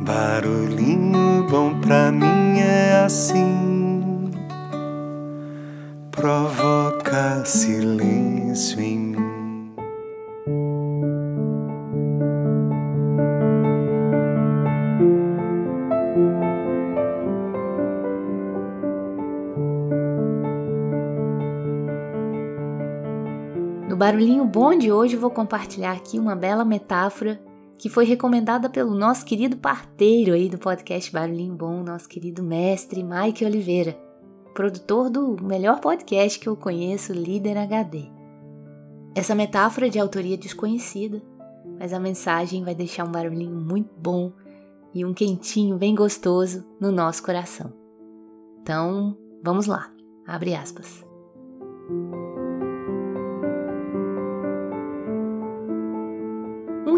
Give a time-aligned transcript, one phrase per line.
[0.00, 4.30] Barulhinho bom pra mim é assim,
[6.12, 9.74] provoca silêncio em mim.
[23.88, 27.47] No barulhinho bom de hoje vou compartilhar aqui uma bela metáfora
[27.78, 33.04] que foi recomendada pelo nosso querido parteiro aí do podcast Barulhinho Bom, nosso querido mestre
[33.04, 33.96] Mike Oliveira,
[34.52, 38.06] produtor do melhor podcast que eu conheço, Líder HD.
[39.14, 41.22] Essa metáfora de autoria desconhecida,
[41.78, 44.32] mas a mensagem vai deixar um barulhinho muito bom
[44.92, 47.72] e um quentinho bem gostoso no nosso coração.
[48.60, 49.90] Então, vamos lá.
[50.26, 51.07] Abre aspas.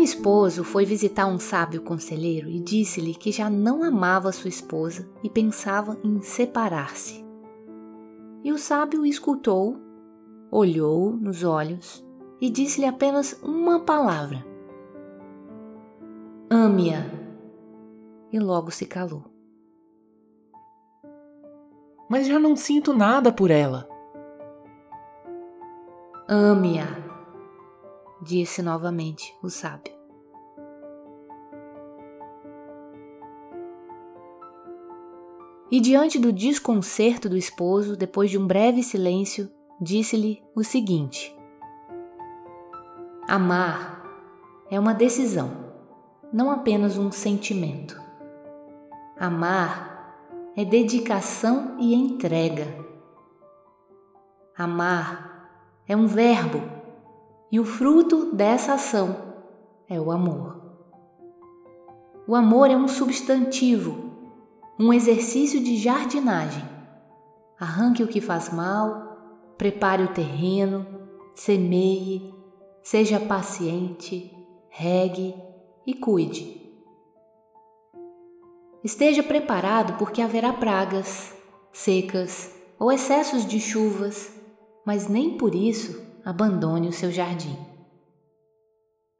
[0.00, 5.06] Um esposo foi visitar um sábio conselheiro e disse-lhe que já não amava sua esposa
[5.22, 7.22] e pensava em separar-se.
[8.42, 9.76] E o sábio escutou,
[10.50, 12.02] olhou nos olhos
[12.40, 14.42] e disse-lhe apenas uma palavra:
[16.48, 17.04] Ame-a.
[18.32, 19.24] E logo se calou.
[22.08, 23.86] Mas já não sinto nada por ela.
[26.26, 27.09] Ame-a,
[28.22, 29.92] disse novamente o sábio.
[35.70, 39.48] E diante do desconcerto do esposo, depois de um breve silêncio,
[39.80, 41.34] disse-lhe o seguinte:
[43.28, 44.04] Amar
[44.68, 45.72] é uma decisão,
[46.32, 48.00] não apenas um sentimento.
[49.16, 52.66] Amar é dedicação e entrega.
[54.56, 55.48] Amar
[55.86, 56.79] é um verbo
[57.50, 59.16] e o fruto dessa ação
[59.88, 60.60] é o amor.
[62.26, 64.12] O amor é um substantivo,
[64.78, 66.62] um exercício de jardinagem.
[67.58, 70.86] Arranque o que faz mal, prepare o terreno,
[71.34, 72.32] semeie,
[72.82, 74.32] seja paciente,
[74.68, 75.34] regue
[75.84, 76.60] e cuide.
[78.84, 81.34] Esteja preparado porque haverá pragas,
[81.72, 84.32] secas ou excessos de chuvas,
[84.86, 87.56] mas nem por isso abandone o seu jardim.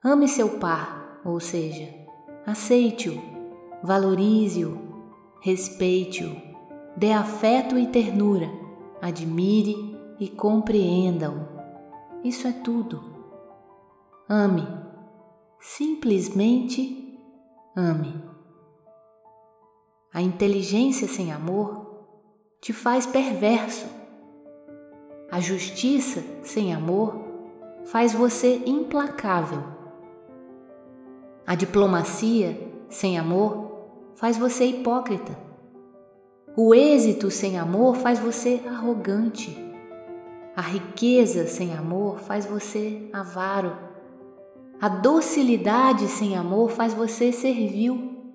[0.03, 1.89] Ame seu par, ou seja,
[2.47, 3.21] aceite-o,
[3.83, 4.79] valorize-o,
[5.41, 6.35] respeite-o,
[6.97, 8.49] dê afeto e ternura,
[9.01, 11.49] admire e compreenda-o.
[12.23, 13.03] Isso é tudo.
[14.29, 14.67] Ame,
[15.59, 17.19] simplesmente
[17.77, 18.23] ame.
[20.13, 22.07] A inteligência sem amor
[22.61, 24.00] te faz perverso.
[25.31, 27.15] A justiça sem amor
[27.85, 29.63] faz você implacável.
[31.47, 33.71] A diplomacia sem amor
[34.17, 35.39] faz você hipócrita.
[36.57, 39.57] O êxito sem amor faz você arrogante.
[40.57, 43.77] A riqueza sem amor faz você avaro.
[44.81, 48.35] A docilidade sem amor faz você servil.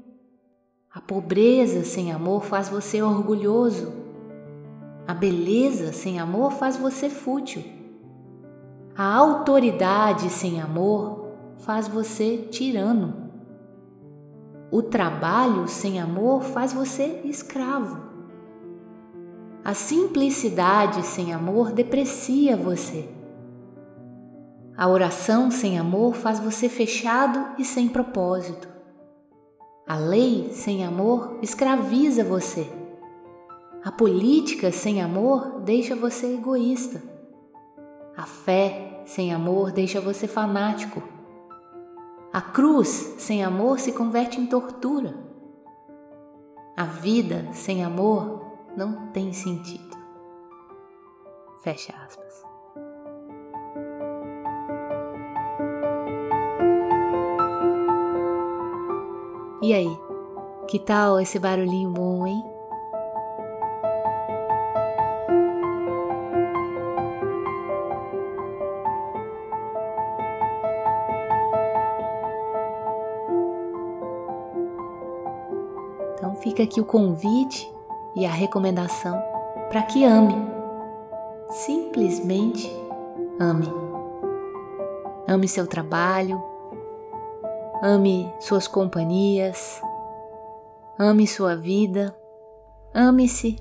[0.93, 4.04] A pobreza sem amor faz você orgulhoso.
[5.07, 7.63] A beleza sem amor faz você fútil.
[8.97, 13.29] A autoridade sem amor faz você tirano.
[14.71, 18.03] O trabalho sem amor faz você escravo.
[19.63, 23.07] A simplicidade sem amor deprecia você.
[24.77, 28.67] A oração sem amor faz você fechado e sem propósito.
[29.87, 32.84] A lei sem amor escraviza você.
[33.85, 37.03] A política sem amor deixa você egoísta.
[38.17, 41.03] A fé sem amor deixa você fanático.
[42.33, 45.15] A cruz sem amor se converte em tortura.
[46.75, 48.43] A vida sem amor
[48.75, 49.95] não tem sentido.
[51.61, 52.43] Fecha aspas.
[59.61, 59.95] E aí,
[60.67, 62.54] que tal esse barulhinho bom, hein?
[76.45, 77.67] Fica aqui o convite
[78.15, 79.19] e a recomendação
[79.67, 80.35] para que ame.
[81.49, 82.71] Simplesmente
[83.39, 83.67] ame.
[85.27, 86.39] Ame seu trabalho,
[87.81, 89.81] ame suas companhias,
[90.99, 92.15] ame sua vida,
[92.93, 93.55] ame-se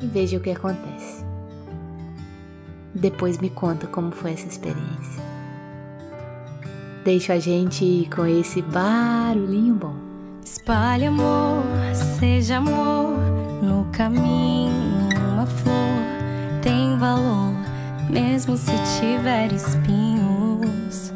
[0.00, 1.24] e veja o que acontece.
[2.94, 5.20] Depois me conta como foi essa experiência.
[7.04, 10.07] Deixo a gente com esse barulhinho bom.
[10.50, 11.62] Espalhe amor,
[12.18, 13.18] seja amor
[13.62, 15.10] no caminho.
[15.34, 16.02] Uma flor
[16.62, 17.52] tem valor,
[18.08, 21.12] mesmo se tiver espinhos.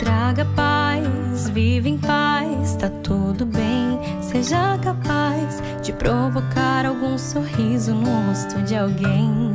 [0.00, 4.00] Traga paz, vive em paz, tá tudo bem.
[4.20, 9.54] Seja capaz de provocar algum sorriso no rosto de alguém.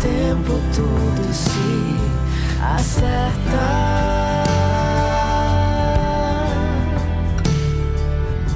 [0.00, 1.96] Tempo tudo se
[2.62, 4.00] acerta.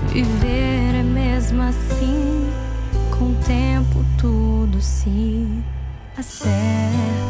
[0.09, 2.51] Viver é mesmo assim,
[3.11, 5.47] com o tempo tudo se
[6.17, 7.24] acerta.